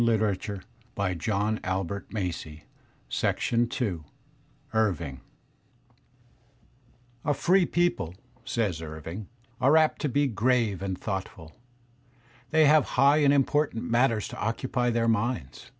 Digitized 0.01 0.63
by 0.95 1.13
Google 1.13 1.59
CHAPTER 3.11 3.53
n 3.53 3.67
mVING 4.73 5.19
A 7.23 7.33
FREE 7.35 7.65
people/' 7.67 8.15
says 8.43 8.81
Irving, 8.81 9.27
"are 9.59 9.77
apt 9.77 10.01
to 10.01 10.09
be 10.09 10.25
grave 10.25 10.81
and 10.81 10.97
thoughtful. 10.99 11.51
They 12.49 12.65
have 12.65 12.85
high 12.97 13.17
and 13.17 13.31
important 13.31 13.91
matters 13.91 14.27
to 14.29 14.39
occupy 14.41 14.89
their 14.89 15.07
minds. 15.07 15.69